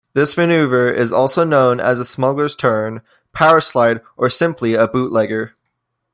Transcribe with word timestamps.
This 0.15 0.35
maneuver 0.35 0.89
is 0.91 1.13
also 1.13 1.43
known 1.43 1.79
as 1.79 1.99
a 1.99 2.05
smuggler's 2.05 2.55
turn, 2.55 3.03
powerslide, 3.35 4.01
or 4.17 4.31
simply 4.31 4.73
a 4.73 4.87
bootlegger. 4.87 5.53